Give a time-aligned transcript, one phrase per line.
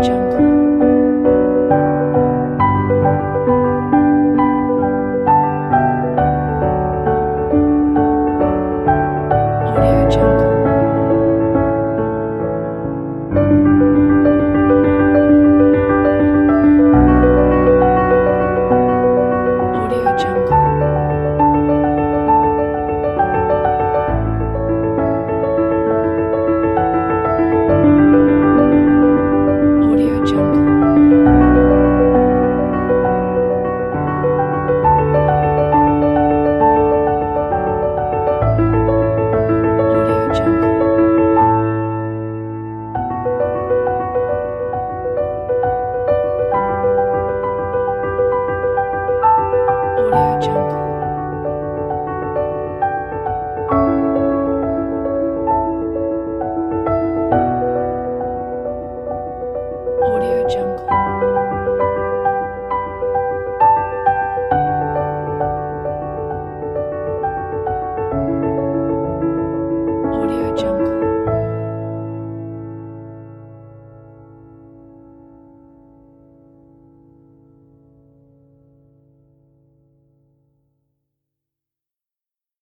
[0.00, 0.51] 真的。